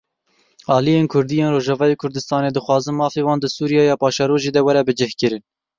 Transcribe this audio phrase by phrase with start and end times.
[0.75, 5.43] Aliyên kurdî yên Rojavayê Kurdistanê dixwazin mafê wan di Sûriyeya paşerojê de were bicihkirin.